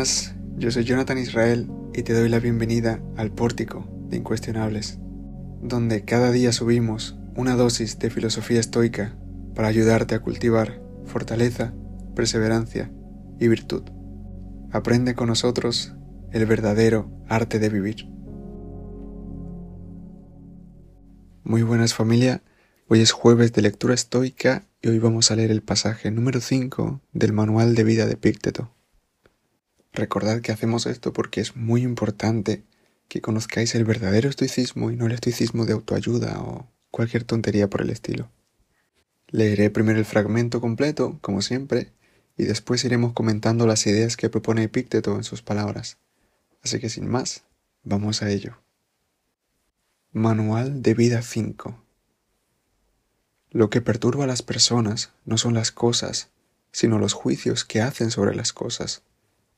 buenas, 0.00 0.34
yo 0.56 0.70
soy 0.70 0.84
Jonathan 0.84 1.18
Israel 1.18 1.70
y 1.92 2.02
te 2.04 2.14
doy 2.14 2.30
la 2.30 2.38
bienvenida 2.38 3.02
al 3.18 3.32
Pórtico 3.32 3.86
de 4.08 4.16
Incuestionables, 4.16 4.98
donde 5.60 6.06
cada 6.06 6.32
día 6.32 6.52
subimos 6.52 7.18
una 7.36 7.54
dosis 7.54 7.98
de 7.98 8.08
filosofía 8.08 8.60
estoica 8.60 9.14
para 9.54 9.68
ayudarte 9.68 10.14
a 10.14 10.20
cultivar 10.20 10.80
fortaleza, 11.04 11.74
perseverancia 12.16 12.90
y 13.38 13.48
virtud. 13.48 13.82
Aprende 14.72 15.14
con 15.14 15.26
nosotros 15.26 15.92
el 16.32 16.46
verdadero 16.46 17.10
arte 17.28 17.58
de 17.58 17.68
vivir. 17.68 18.08
Muy 21.44 21.62
buenas 21.62 21.92
familia, 21.92 22.42
hoy 22.88 23.02
es 23.02 23.12
jueves 23.12 23.52
de 23.52 23.60
lectura 23.60 23.92
estoica 23.92 24.64
y 24.80 24.88
hoy 24.88 24.98
vamos 24.98 25.30
a 25.30 25.36
leer 25.36 25.50
el 25.50 25.60
pasaje 25.60 26.10
número 26.10 26.40
5 26.40 27.02
del 27.12 27.34
Manual 27.34 27.74
de 27.74 27.84
Vida 27.84 28.06
de 28.06 28.16
Pícteto. 28.16 28.70
Recordad 29.92 30.40
que 30.40 30.52
hacemos 30.52 30.86
esto 30.86 31.12
porque 31.12 31.40
es 31.40 31.56
muy 31.56 31.82
importante 31.82 32.62
que 33.08 33.20
conozcáis 33.20 33.74
el 33.74 33.84
verdadero 33.84 34.28
estoicismo 34.28 34.90
y 34.90 34.96
no 34.96 35.06
el 35.06 35.12
estoicismo 35.12 35.66
de 35.66 35.72
autoayuda 35.72 36.40
o 36.40 36.68
cualquier 36.90 37.24
tontería 37.24 37.68
por 37.68 37.82
el 37.82 37.90
estilo. 37.90 38.30
Leeré 39.28 39.70
primero 39.70 39.98
el 39.98 40.04
fragmento 40.04 40.60
completo, 40.60 41.18
como 41.20 41.42
siempre, 41.42 41.92
y 42.36 42.44
después 42.44 42.84
iremos 42.84 43.12
comentando 43.12 43.66
las 43.66 43.86
ideas 43.86 44.16
que 44.16 44.30
propone 44.30 44.62
Epícteto 44.62 45.16
en 45.16 45.24
sus 45.24 45.42
palabras. 45.42 45.98
Así 46.62 46.78
que 46.78 46.88
sin 46.88 47.08
más, 47.08 47.42
vamos 47.82 48.22
a 48.22 48.30
ello. 48.30 48.58
Manual 50.12 50.82
de 50.82 50.94
Vida 50.94 51.22
5 51.22 51.82
Lo 53.50 53.70
que 53.70 53.80
perturba 53.80 54.24
a 54.24 54.26
las 54.26 54.42
personas 54.42 55.12
no 55.24 55.38
son 55.38 55.54
las 55.54 55.70
cosas, 55.70 56.30
sino 56.72 56.98
los 56.98 57.12
juicios 57.12 57.64
que 57.64 57.80
hacen 57.80 58.10
sobre 58.10 58.34
las 58.34 58.52
cosas. 58.52 59.02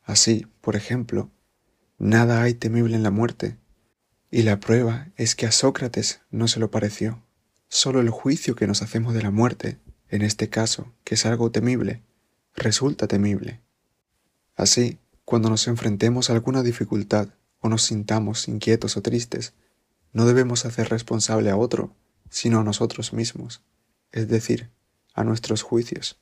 Así, 0.02 0.46
por 0.60 0.76
ejemplo, 0.76 1.30
nada 1.98 2.42
hay 2.42 2.54
temible 2.54 2.96
en 2.96 3.02
la 3.02 3.10
muerte, 3.10 3.56
y 4.30 4.42
la 4.42 4.60
prueba 4.60 5.08
es 5.16 5.34
que 5.34 5.46
a 5.46 5.52
Sócrates 5.52 6.22
no 6.30 6.48
se 6.48 6.58
lo 6.58 6.70
pareció. 6.70 7.22
Solo 7.68 8.00
el 8.00 8.10
juicio 8.10 8.56
que 8.56 8.66
nos 8.66 8.82
hacemos 8.82 9.14
de 9.14 9.22
la 9.22 9.30
muerte, 9.30 9.78
en 10.08 10.22
este 10.22 10.48
caso, 10.48 10.92
que 11.04 11.16
es 11.16 11.26
algo 11.26 11.50
temible, 11.50 12.02
resulta 12.54 13.06
temible. 13.06 13.60
Así, 14.56 14.98
cuando 15.24 15.50
nos 15.50 15.68
enfrentemos 15.68 16.30
a 16.30 16.32
alguna 16.32 16.62
dificultad 16.62 17.28
o 17.60 17.68
nos 17.68 17.82
sintamos 17.82 18.48
inquietos 18.48 18.96
o 18.96 19.02
tristes, 19.02 19.54
no 20.12 20.26
debemos 20.26 20.64
hacer 20.64 20.88
responsable 20.88 21.50
a 21.50 21.56
otro, 21.56 21.94
sino 22.30 22.60
a 22.60 22.64
nosotros 22.64 23.12
mismos, 23.12 23.62
es 24.10 24.28
decir, 24.28 24.70
a 25.14 25.24
nuestros 25.24 25.62
juicios. 25.62 26.21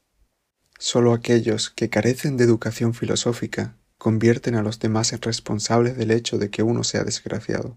Solo 0.83 1.13
aquellos 1.13 1.69
que 1.69 1.91
carecen 1.91 2.39
de 2.39 2.45
educación 2.45 2.95
filosófica 2.95 3.77
convierten 3.99 4.55
a 4.55 4.63
los 4.63 4.79
demás 4.79 5.13
en 5.13 5.21
responsables 5.21 5.95
del 5.99 6.11
hecho 6.11 6.39
de 6.39 6.49
que 6.49 6.63
uno 6.63 6.85
sea 6.85 7.05
desgraciado, 7.05 7.77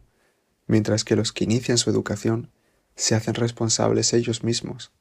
mientras 0.67 1.03
que 1.03 1.17
los 1.17 1.33
que 1.33 1.43
inician 1.43 1.77
su 1.77 1.89
educación 1.89 2.49
se 2.95 3.13
hacen 3.13 3.33
responsables 3.33 4.13
ellos 4.13 4.45
mismos, 4.45 4.93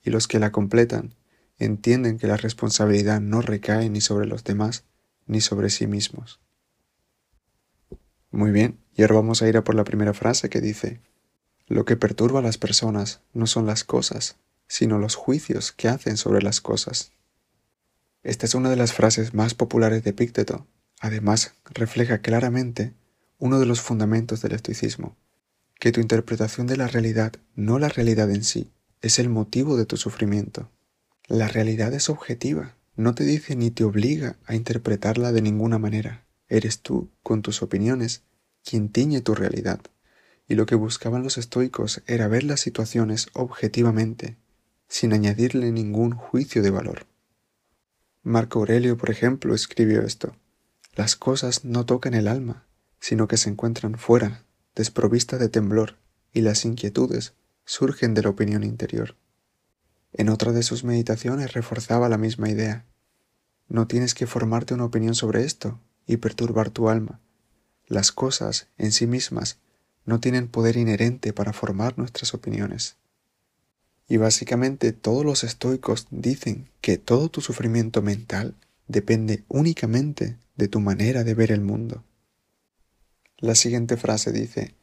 y 0.00 0.10
los 0.10 0.28
que 0.28 0.38
la 0.38 0.52
completan 0.52 1.16
entienden 1.58 2.18
que 2.18 2.28
la 2.28 2.36
responsabilidad 2.36 3.20
no 3.20 3.42
recae 3.42 3.90
ni 3.90 4.00
sobre 4.00 4.28
los 4.28 4.44
demás 4.44 4.84
ni 5.26 5.40
sobre 5.40 5.70
sí 5.70 5.88
mismos. 5.88 6.38
Muy 8.30 8.52
bien, 8.52 8.78
y 8.94 9.02
ahora 9.02 9.16
vamos 9.16 9.42
a 9.42 9.48
ir 9.48 9.56
a 9.56 9.64
por 9.64 9.74
la 9.74 9.82
primera 9.82 10.14
frase 10.14 10.50
que 10.50 10.60
dice, 10.60 11.00
lo 11.66 11.84
que 11.84 11.96
perturba 11.96 12.38
a 12.38 12.44
las 12.44 12.58
personas 12.58 13.22
no 13.32 13.48
son 13.48 13.66
las 13.66 13.82
cosas, 13.82 14.36
sino 14.68 14.98
los 14.98 15.16
juicios 15.16 15.72
que 15.72 15.88
hacen 15.88 16.16
sobre 16.16 16.42
las 16.42 16.60
cosas. 16.60 17.10
Esta 18.22 18.44
es 18.44 18.54
una 18.54 18.68
de 18.68 18.76
las 18.76 18.92
frases 18.92 19.32
más 19.32 19.54
populares 19.54 20.04
de 20.04 20.10
Epícteto. 20.10 20.66
Además, 21.00 21.54
refleja 21.64 22.18
claramente 22.18 22.92
uno 23.38 23.58
de 23.58 23.64
los 23.64 23.80
fundamentos 23.80 24.42
del 24.42 24.52
estoicismo, 24.52 25.16
que 25.78 25.92
tu 25.92 26.00
interpretación 26.00 26.66
de 26.66 26.76
la 26.76 26.86
realidad, 26.86 27.32
no 27.54 27.78
la 27.78 27.88
realidad 27.88 28.30
en 28.30 28.44
sí, 28.44 28.70
es 29.00 29.18
el 29.18 29.30
motivo 29.30 29.78
de 29.78 29.86
tu 29.86 29.96
sufrimiento. 29.96 30.70
La 31.26 31.48
realidad 31.48 31.94
es 31.94 32.10
objetiva, 32.10 32.76
no 32.94 33.14
te 33.14 33.24
dice 33.24 33.56
ni 33.56 33.70
te 33.70 33.84
obliga 33.84 34.36
a 34.44 34.54
interpretarla 34.54 35.32
de 35.32 35.40
ninguna 35.40 35.78
manera. 35.78 36.26
Eres 36.48 36.80
tú, 36.80 37.08
con 37.22 37.40
tus 37.40 37.62
opiniones, 37.62 38.22
quien 38.62 38.90
tiñe 38.90 39.22
tu 39.22 39.34
realidad. 39.34 39.80
Y 40.46 40.56
lo 40.56 40.66
que 40.66 40.74
buscaban 40.74 41.22
los 41.22 41.38
estoicos 41.38 42.02
era 42.06 42.28
ver 42.28 42.44
las 42.44 42.60
situaciones 42.60 43.28
objetivamente, 43.32 44.36
sin 44.88 45.14
añadirle 45.14 45.72
ningún 45.72 46.12
juicio 46.12 46.62
de 46.62 46.70
valor. 46.70 47.06
Marco 48.22 48.58
Aurelio, 48.58 48.98
por 48.98 49.10
ejemplo, 49.10 49.54
escribió 49.54 50.02
esto. 50.02 50.36
Las 50.94 51.16
cosas 51.16 51.64
no 51.64 51.86
tocan 51.86 52.12
el 52.12 52.28
alma, 52.28 52.66
sino 52.98 53.28
que 53.28 53.38
se 53.38 53.48
encuentran 53.48 53.96
fuera, 53.96 54.44
desprovistas 54.74 55.40
de 55.40 55.48
temblor, 55.48 55.96
y 56.32 56.42
las 56.42 56.64
inquietudes 56.64 57.32
surgen 57.64 58.12
de 58.12 58.22
la 58.22 58.28
opinión 58.28 58.62
interior. 58.62 59.16
En 60.12 60.28
otra 60.28 60.52
de 60.52 60.62
sus 60.62 60.84
meditaciones 60.84 61.54
reforzaba 61.54 62.08
la 62.08 62.18
misma 62.18 62.50
idea. 62.50 62.84
No 63.68 63.86
tienes 63.86 64.14
que 64.14 64.26
formarte 64.26 64.74
una 64.74 64.84
opinión 64.84 65.14
sobre 65.14 65.44
esto 65.44 65.80
y 66.06 66.18
perturbar 66.18 66.70
tu 66.70 66.90
alma. 66.90 67.20
Las 67.86 68.12
cosas, 68.12 68.68
en 68.76 68.92
sí 68.92 69.06
mismas, 69.06 69.58
no 70.04 70.20
tienen 70.20 70.48
poder 70.48 70.76
inherente 70.76 71.32
para 71.32 71.52
formar 71.52 71.96
nuestras 71.96 72.34
opiniones. 72.34 72.96
Y 74.10 74.16
básicamente 74.16 74.92
todos 74.92 75.24
los 75.24 75.44
estoicos 75.44 76.08
dicen 76.10 76.68
que 76.80 76.98
todo 76.98 77.28
tu 77.28 77.40
sufrimiento 77.40 78.02
mental 78.02 78.56
depende 78.88 79.44
únicamente 79.46 80.36
de 80.56 80.66
tu 80.66 80.80
manera 80.80 81.22
de 81.22 81.32
ver 81.34 81.52
el 81.52 81.60
mundo. 81.60 82.02
La 83.38 83.54
siguiente 83.54 83.96
frase 83.96 84.32
dice, 84.32 84.74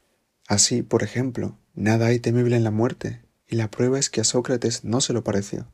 Así, 0.48 0.82
por 0.82 1.04
ejemplo, 1.04 1.58
nada 1.76 2.06
hay 2.06 2.22
temible 2.22 2.56
en 2.56 2.64
la 2.64 2.72
muerte, 2.72 3.22
y 3.46 3.58
la 3.58 3.70
prueba 3.70 4.00
es 4.00 4.10
que 4.10 4.22
a 4.22 4.24
Sócrates 4.24 4.86
no 4.86 5.02
se 5.02 5.12
lo 5.12 5.26
pareció. 5.26 5.68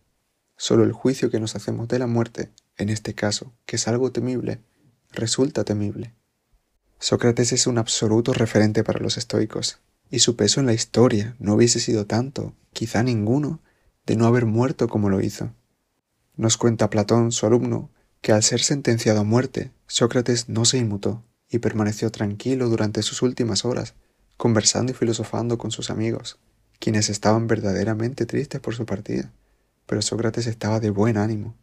Solo 0.57 0.83
el 0.83 0.91
juicio 0.91 1.29
que 1.29 1.39
nos 1.39 1.55
hacemos 1.55 1.87
de 1.87 1.99
la 1.99 2.07
muerte, 2.07 2.49
en 2.75 2.89
este 2.89 3.13
caso, 3.13 3.53
que 3.67 3.75
es 3.75 3.87
algo 3.87 4.11
temible, 4.11 4.61
resulta 5.11 5.63
temible. 5.63 6.11
Sócrates 6.97 7.51
es 7.51 7.67
un 7.67 7.77
absoluto 7.77 8.33
referente 8.33 8.83
para 8.83 8.99
los 8.99 9.17
estoicos, 9.17 9.77
y 10.13 10.19
su 10.19 10.35
peso 10.35 10.59
en 10.59 10.67
la 10.67 10.73
historia 10.73 11.35
no 11.39 11.55
hubiese 11.55 11.79
sido 11.79 12.05
tanto, 12.05 12.53
quizá 12.71 13.01
ninguno, 13.01 13.63
de 14.05 14.15
no 14.15 14.27
haber 14.27 14.45
muerto 14.45 14.87
como 14.87 15.09
lo 15.09 15.21
hizo. 15.21 15.55
Nos 16.35 16.55
cuenta 16.55 16.91
Platón, 16.91 17.31
su 17.31 17.47
alumno, 17.47 17.89
que 18.21 18.31
al 18.31 18.43
ser 18.43 18.61
sentenciado 18.61 19.21
a 19.21 19.23
muerte, 19.23 19.71
Sócrates 19.87 20.49
no 20.49 20.65
se 20.65 20.77
inmutó 20.77 21.23
y 21.49 21.57
permaneció 21.57 22.11
tranquilo 22.11 22.69
durante 22.69 23.01
sus 23.01 23.23
últimas 23.23 23.65
horas, 23.65 23.95
conversando 24.37 24.91
y 24.91 24.95
filosofando 24.95 25.57
con 25.57 25.71
sus 25.71 25.89
amigos, 25.89 26.37
quienes 26.77 27.09
estaban 27.09 27.47
verdaderamente 27.47 28.27
tristes 28.27 28.61
por 28.61 28.75
su 28.75 28.85
partida, 28.85 29.33
pero 29.87 30.03
Sócrates 30.03 30.45
estaba 30.45 30.79
de 30.79 30.91
buen 30.91 31.17
ánimo. 31.17 31.57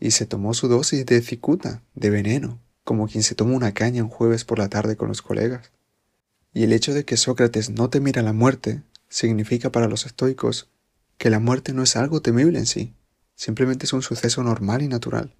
Y 0.00 0.10
se 0.10 0.26
tomó 0.26 0.54
su 0.54 0.66
dosis 0.66 1.06
de 1.06 1.22
cicuta, 1.22 1.84
de 1.94 2.10
veneno, 2.10 2.60
como 2.82 3.06
quien 3.06 3.22
se 3.22 3.36
toma 3.36 3.54
una 3.54 3.74
caña 3.74 4.02
un 4.02 4.10
jueves 4.10 4.44
por 4.44 4.58
la 4.58 4.68
tarde 4.68 4.96
con 4.96 5.06
los 5.06 5.22
colegas. 5.22 5.70
Y 6.54 6.62
el 6.62 6.72
hecho 6.72 6.94
de 6.94 7.04
que 7.04 7.16
Sócrates 7.16 7.70
no 7.70 7.90
temiera 7.90 8.22
la 8.22 8.32
muerte 8.32 8.82
significa 9.08 9.72
para 9.72 9.88
los 9.88 10.06
estoicos 10.06 10.70
que 11.18 11.28
la 11.28 11.40
muerte 11.40 11.72
no 11.72 11.82
es 11.82 11.96
algo 11.96 12.22
temible 12.22 12.60
en 12.60 12.66
sí, 12.66 12.94
simplemente 13.34 13.86
es 13.86 13.92
un 13.92 14.02
suceso 14.02 14.42
normal 14.44 14.80
y 14.82 14.88
natural, 14.88 15.34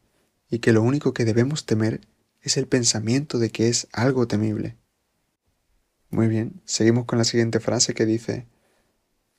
y 0.50 0.58
que 0.58 0.72
lo 0.72 0.82
único 0.82 1.14
que 1.14 1.24
debemos 1.24 1.66
temer 1.66 2.00
es 2.42 2.56
el 2.56 2.66
pensamiento 2.66 3.38
de 3.38 3.50
que 3.50 3.68
es 3.68 3.86
algo 3.92 4.26
temible. 4.26 4.76
Muy 6.10 6.26
bien, 6.26 6.60
seguimos 6.64 7.04
con 7.04 7.18
la 7.18 7.24
siguiente 7.24 7.60
frase 7.60 7.94
que 7.94 8.06
dice, 8.06 8.46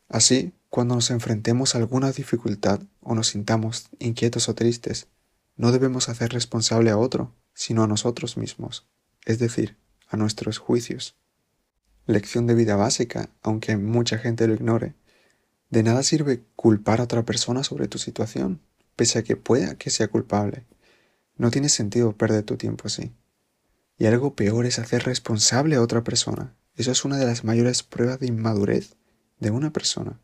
Así, 0.08 0.54
cuando 0.70 0.96
nos 0.96 1.12
enfrentemos 1.12 1.76
a 1.76 1.80
alguna 1.80 2.12
dificultad 2.12 2.80
o 3.02 3.16
nos 3.16 3.28
sintamos 3.28 3.90
inquietos 4.00 4.48
o 4.48 4.56
tristes, 4.56 5.08
no 5.58 5.74
debemos 5.74 6.08
hacer 6.08 6.32
responsable 6.32 6.90
a 6.90 6.98
otro, 6.98 7.34
sino 7.54 7.84
a 7.84 7.88
nosotros 7.88 8.38
mismos, 8.38 8.88
es 9.26 9.40
decir, 9.40 9.78
a 10.08 10.16
nuestros 10.16 10.58
juicios 10.58 11.16
lección 12.06 12.48
de 12.48 12.56
vida 12.56 12.76
básica, 12.76 13.30
aunque 13.42 13.78
mucha 13.78 14.18
gente 14.18 14.48
lo 14.48 14.54
ignore. 14.54 14.96
De 15.70 15.84
nada 15.84 16.04
sirve 16.04 16.44
culpar 16.56 17.00
a 17.00 17.04
otra 17.04 17.24
persona 17.24 17.64
sobre 17.64 17.88
tu 17.88 17.98
situación, 17.98 18.62
pese 18.96 19.20
a 19.20 19.24
que 19.24 19.36
pueda 19.36 19.76
que 19.76 19.90
sea 19.90 20.08
culpable. 20.08 20.66
No 21.38 21.52
tiene 21.52 21.70
sentido 21.70 22.16
perder 22.16 22.44
tu 22.44 22.58
tiempo 22.58 22.84
así. 22.86 23.12
Y 23.98 24.06
algo 24.06 24.36
peor 24.36 24.66
es 24.66 24.80
hacer 24.80 25.04
responsable 25.04 25.76
a 25.76 25.82
otra 25.82 26.04
persona. 26.04 26.56
Eso 26.76 26.92
es 26.92 27.06
una 27.06 27.18
de 27.18 27.26
las 27.26 27.44
mayores 27.44 27.84
pruebas 27.84 28.20
de 28.20 28.28
inmadurez 28.28 28.96
de 29.40 29.52
una 29.52 29.72
persona. 29.72 30.20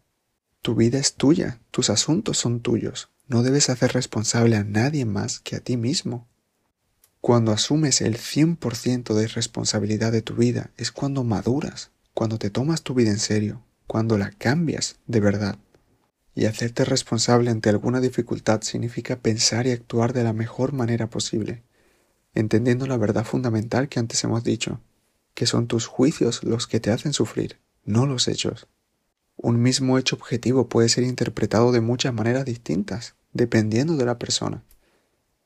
Tu 0.61 0.75
vida 0.75 0.99
es 0.99 1.15
tuya, 1.15 1.59
tus 1.71 1.89
asuntos 1.89 2.37
son 2.37 2.59
tuyos. 2.59 3.09
No 3.27 3.43
debes 3.43 3.69
hacer 3.69 3.93
responsable 3.93 4.57
a 4.57 4.63
nadie 4.63 5.05
más 5.05 5.39
que 5.39 5.55
a 5.55 5.59
ti 5.59 5.77
mismo. 5.77 6.27
Cuando 7.21 7.51
asumes 7.51 8.01
el 8.01 8.17
100% 8.17 9.13
de 9.13 9.27
responsabilidad 9.27 10.11
de 10.11 10.23
tu 10.23 10.33
vida 10.33 10.71
es 10.75 10.91
cuando 10.91 11.23
maduras, 11.23 11.91
cuando 12.15 12.39
te 12.39 12.49
tomas 12.49 12.81
tu 12.81 12.95
vida 12.95 13.11
en 13.11 13.19
serio, 13.19 13.61
cuando 13.85 14.17
la 14.17 14.31
cambias 14.31 14.97
de 15.05 15.19
verdad. 15.19 15.59
Y 16.33 16.45
hacerte 16.45 16.83
responsable 16.83 17.51
ante 17.51 17.69
alguna 17.69 18.01
dificultad 18.01 18.61
significa 18.61 19.19
pensar 19.19 19.67
y 19.67 19.71
actuar 19.71 20.13
de 20.13 20.23
la 20.23 20.33
mejor 20.33 20.73
manera 20.73 21.11
posible. 21.11 21.63
entendiendo 22.33 22.87
la 22.87 22.97
verdad 22.97 23.25
fundamental 23.25 23.87
que 23.87 23.99
antes 23.99 24.23
hemos 24.23 24.43
dicho, 24.43 24.79
que 25.35 25.45
son 25.45 25.67
tus 25.67 25.85
juicios 25.85 26.43
los 26.43 26.65
que 26.65 26.79
te 26.79 26.89
hacen 26.89 27.13
sufrir, 27.13 27.59
no 27.83 28.07
los 28.07 28.27
hechos. 28.29 28.67
Un 29.35 29.61
mismo 29.61 29.99
hecho 29.99 30.15
objetivo 30.15 30.69
puede 30.69 30.89
ser 30.89 31.03
interpretado 31.03 31.71
de 31.71 31.81
muchas 31.81 32.13
maneras 32.13 32.45
distintas, 32.45 33.15
dependiendo 33.33 33.95
de 33.97 34.05
la 34.05 34.17
persona. 34.17 34.63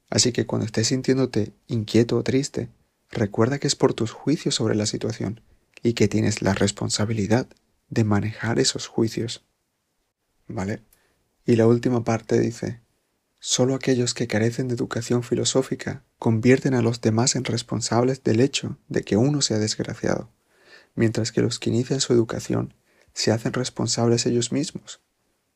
Así 0.10 0.32
que 0.32 0.46
cuando 0.46 0.66
estés 0.66 0.88
sintiéndote 0.88 1.54
inquieto 1.68 2.18
o 2.18 2.24
triste, 2.24 2.70
recuerda 3.10 3.60
que 3.60 3.68
es 3.68 3.76
por 3.76 3.94
tus 3.94 4.12
juicios 4.12 4.56
sobre 4.56 4.76
la 4.76 4.86
situación 4.86 5.42
y 5.82 5.94
que 5.94 6.08
tienes 6.08 6.42
la 6.42 6.54
responsabilidad 6.54 7.48
de 7.90 8.04
manejar 8.04 8.60
esos 8.60 8.88
juicios. 8.88 9.46
¿Vale? 10.48 10.82
Y 11.46 11.56
la 11.56 11.68
última 11.68 12.04
parte 12.04 12.40
dice, 12.40 12.82
solo 13.40 13.76
aquellos 13.76 14.14
que 14.14 14.28
carecen 14.28 14.68
de 14.68 14.76
educación 14.76 15.24
filosófica 15.24 16.04
convierten 16.18 16.74
a 16.74 16.82
los 16.82 17.02
demás 17.02 17.36
en 17.36 17.44
responsables 17.44 18.24
del 18.24 18.40
hecho 18.40 18.80
de 18.88 19.04
que 19.04 19.18
uno 19.18 19.42
sea 19.42 19.60
desgraciado, 19.60 20.32
mientras 20.96 21.32
que 21.32 21.42
los 21.42 21.60
que 21.60 21.70
inician 21.70 22.02
su 22.02 22.14
educación 22.14 22.74
se 23.14 23.32
hacen 23.32 23.54
responsables 23.54 24.26
ellos 24.26 24.52
mismos, 24.52 25.02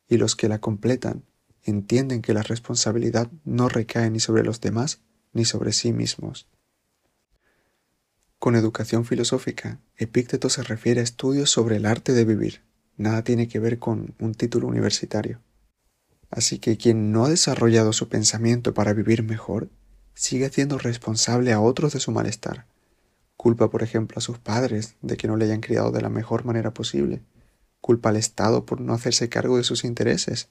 y 0.08 0.16
los 0.16 0.36
que 0.36 0.48
la 0.48 0.60
completan 0.60 1.24
entienden 1.64 2.22
que 2.22 2.34
la 2.34 2.42
responsabilidad 2.42 3.30
no 3.44 3.68
recae 3.68 4.10
ni 4.10 4.20
sobre 4.20 4.44
los 4.44 4.60
demás 4.60 5.00
ni 5.32 5.44
sobre 5.44 5.72
sí 5.72 5.92
mismos. 5.92 6.48
Con 8.38 8.56
educación 8.56 9.04
filosófica, 9.04 9.80
Epícteto 9.96 10.48
se 10.48 10.62
refiere 10.62 11.00
a 11.00 11.04
estudios 11.04 11.50
sobre 11.50 11.76
el 11.76 11.86
arte 11.86 12.12
de 12.14 12.24
vivir. 12.24 12.62
Nada 12.96 13.22
tiene 13.22 13.48
que 13.48 13.58
ver 13.58 13.78
con 13.78 14.14
un 14.18 14.34
título 14.34 14.66
universitario. 14.66 15.40
Así 16.30 16.58
que 16.58 16.76
quien 16.76 17.12
no 17.12 17.24
ha 17.24 17.28
desarrollado 17.28 17.92
su 17.92 18.08
pensamiento 18.08 18.72
para 18.72 18.94
vivir 18.94 19.22
mejor, 19.22 19.68
sigue 20.14 20.48
siendo 20.48 20.78
responsable 20.78 21.52
a 21.52 21.60
otros 21.60 21.92
de 21.92 22.00
su 22.00 22.12
malestar. 22.12 22.66
Culpa, 23.36 23.70
por 23.70 23.82
ejemplo, 23.82 24.18
a 24.18 24.22
sus 24.22 24.38
padres 24.38 24.96
de 25.02 25.16
que 25.16 25.26
no 25.26 25.36
le 25.36 25.46
hayan 25.46 25.60
criado 25.60 25.90
de 25.90 26.02
la 26.02 26.08
mejor 26.08 26.44
manera 26.44 26.72
posible. 26.72 27.22
Culpa 27.80 28.10
al 28.10 28.16
Estado 28.16 28.66
por 28.66 28.80
no 28.80 28.92
hacerse 28.92 29.28
cargo 29.28 29.56
de 29.56 29.64
sus 29.64 29.84
intereses. 29.84 30.50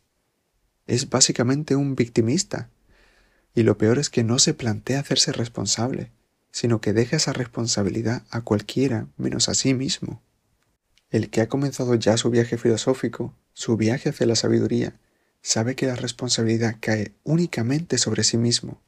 Es 0.88 1.10
básicamente 1.10 1.76
un 1.76 1.96
victimista. 1.96 2.70
Y 3.56 3.64
lo 3.64 3.78
peor 3.78 4.00
es 4.00 4.10
que 4.10 4.24
no 4.24 4.40
se 4.40 4.54
plantea 4.54 5.00
hacerse 5.00 5.32
responsable 5.32 6.12
sino 6.52 6.82
que 6.82 6.94
deja 6.94 7.18
esa 7.18 7.34
responsabilidad 7.34 8.24
a 8.32 8.42
cualquiera 8.42 9.08
menos 9.18 9.50
a 9.50 9.54
sí 9.54 9.74
mismo. 9.74 10.22
El 11.10 11.30
que 11.30 11.42
ha 11.42 11.50
comenzado 11.50 11.96
ya 11.96 12.18
su 12.18 12.30
viaje 12.30 12.58
filosófico, 12.58 13.36
su 13.54 13.78
viaje 13.78 14.10
hacia 14.10 14.28
la 14.28 14.36
sabiduría, 14.36 15.00
sabe 15.42 15.76
que 15.76 15.88
la 15.88 15.96
responsabilidad 15.96 16.76
cae 16.80 17.14
únicamente 17.24 17.98
sobre 17.98 18.24
sí 18.24 18.38
mismo. 18.38 18.82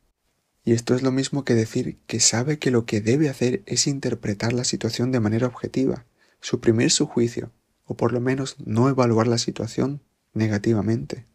Y 0.63 0.73
esto 0.73 0.93
es 0.93 1.01
lo 1.01 1.11
mismo 1.11 1.43
que 1.43 1.55
decir 1.55 1.97
que 2.05 2.19
sabe 2.19 2.59
que 2.59 2.69
lo 2.69 2.85
que 2.85 3.01
debe 3.01 3.29
hacer 3.29 3.63
es 3.65 3.87
interpretar 3.87 4.53
la 4.53 4.63
situación 4.63 5.11
de 5.11 5.19
manera 5.19 5.47
objetiva, 5.47 6.05
suprimir 6.39 6.91
su 6.91 7.07
juicio, 7.07 7.51
o 7.85 7.95
por 7.95 8.13
lo 8.13 8.21
menos 8.21 8.55
no 8.63 8.87
evaluar 8.89 9.27
la 9.27 9.39
situación 9.39 10.01
negativamente. 10.33 11.25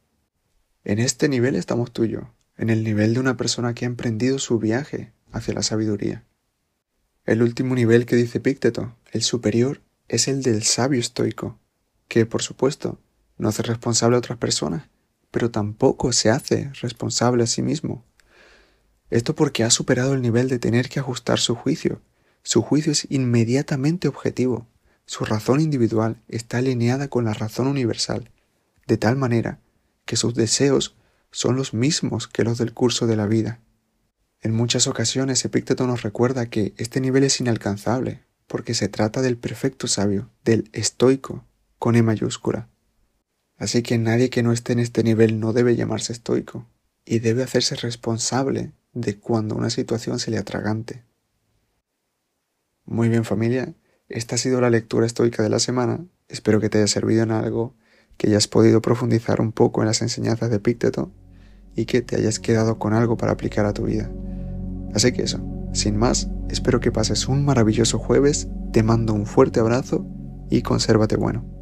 En 0.87 1.01
este 1.01 1.29
nivel 1.29 1.57
estamos 1.57 1.91
tú 1.91 2.05
en 2.05 2.71
el 2.71 2.85
nivel 2.85 3.15
de 3.15 3.19
una 3.19 3.37
persona 3.37 3.75
que 3.75 3.85
ha 3.85 3.89
emprendido 3.89 4.39
su 4.39 4.61
viaje 4.61 5.13
hacia 5.33 5.53
la 5.53 5.65
sabiduría. 5.65 6.23
El 7.25 7.43
último 7.43 7.75
nivel 7.75 8.07
que 8.07 8.15
dice 8.15 8.39
Pícteto, 8.39 8.95
el 9.11 9.23
superior, 9.23 9.81
es 10.07 10.29
el 10.29 10.45
del 10.45 10.63
sabio 10.63 11.01
estoico, 11.01 11.59
que, 12.07 12.25
por 12.25 12.41
supuesto, 12.41 13.01
no 13.37 13.49
hace 13.49 13.65
responsable 13.65 14.15
a 14.15 14.21
otras 14.21 14.39
personas, 14.39 14.89
pero 15.33 15.51
tampoco 15.51 16.13
se 16.13 16.31
hace 16.31 16.71
responsable 16.81 17.43
a 17.43 17.49
sí 17.49 17.63
mismo. 17.63 18.05
Esto 19.11 19.35
porque 19.35 19.65
ha 19.65 19.71
superado 19.71 20.15
el 20.15 20.23
nivel 20.23 20.47
de 20.49 20.61
tener 20.61 20.89
que 20.89 21.01
ajustar 21.01 21.41
su 21.41 21.57
juicio. 21.57 22.01
Su 22.45 22.63
juicio 22.63 22.93
es 22.93 23.09
inmediatamente 23.11 24.07
objetivo. 24.07 24.69
Su 25.05 25.25
razón 25.25 25.61
individual 25.61 26.23
está 26.29 26.59
alineada 26.59 27.09
con 27.09 27.25
la 27.25 27.35
razón 27.35 27.67
universal, 27.67 28.31
de 28.87 28.97
tal 28.99 29.17
manera 29.17 29.59
que 30.07 30.17
sus 30.17 30.35
deseos 30.35 30.97
son 31.31 31.57
los 31.57 31.75
mismos 31.75 32.29
que 32.29 32.45
los 32.45 32.57
del 32.57 32.73
curso 32.73 33.07
de 33.07 33.17
la 33.17 33.27
vida. 33.27 33.61
En 34.41 34.55
muchas 34.55 34.87
ocasiones 34.87 35.45
Epícteto 35.45 35.87
nos 35.87 36.03
recuerda 36.03 36.49
que 36.49 36.73
este 36.79 37.01
nivel 37.01 37.25
es 37.25 37.41
inalcanzable, 37.41 38.25
porque 38.47 38.75
se 38.75 38.89
trata 38.89 39.21
del 39.21 39.37
perfecto 39.37 39.89
sabio, 39.89 40.31
del 40.45 40.71
estoico, 40.73 41.45
con 41.79 41.97
E 41.97 42.03
mayúscula. 42.03 42.69
Así 43.59 43.83
que 43.83 43.99
nadie 43.99 44.31
que 44.31 44.43
no 44.43 44.53
esté 44.53 44.73
en 44.73 44.79
este 44.79 45.03
nivel 45.03 45.41
no 45.41 45.53
debe 45.53 45.77
llamarse 45.77 46.13
estoico, 46.13 46.67
y 47.05 47.19
debe 47.19 47.43
hacerse 47.43 47.77
responsable 47.77 48.73
de 48.93 49.19
cuando 49.19 49.55
una 49.57 49.71
situación 49.71 50.19
se 50.19 50.31
le 50.31 50.39
atragante. 50.39 51.05
Muy 52.85 53.09
bien 53.09 53.25
familia, 53.25 53.75
esta 54.09 54.37
ha 54.37 54.39
sido 54.39 54.61
la 54.61 54.71
lectura 54.71 55.07
estoica 55.07 55.43
de 55.43 55.49
la 55.49 55.59
semana, 55.59 56.05
espero 56.29 56.61
que 56.61 56.69
te 56.69 56.79
haya 56.79 56.87
servido 56.87 57.23
en 57.23 57.33
algo, 57.33 57.75
que 58.17 58.29
hayas 58.29 58.49
podido 58.49 58.81
profundizar 58.81 59.41
un 59.41 59.53
poco 59.53 59.83
en 59.83 59.87
las 59.87 60.03
enseñanzas 60.03 60.51
de 60.51 60.57
Epícteto 60.57 61.11
y 61.75 61.85
que 61.85 62.03
te 62.03 62.17
hayas 62.17 62.39
quedado 62.39 62.79
con 62.79 62.95
algo 62.95 63.17
para 63.17 63.33
aplicar 63.33 63.67
a 63.67 63.73
tu 63.73 63.85
vida. 63.85 64.11
Así 64.95 65.13
que 65.13 65.23
eso, 65.23 65.41
sin 65.73 65.97
más, 65.97 66.29
espero 66.49 66.81
que 66.81 66.93
pases 66.93 67.29
un 67.29 67.45
maravilloso 67.45 67.99
jueves, 67.99 68.49
te 68.73 68.83
mando 68.83 69.13
un 69.13 69.27
fuerte 69.27 69.61
abrazo 69.61 70.07
y 70.51 70.63
consérvate 70.63 71.17
bueno. 71.17 71.56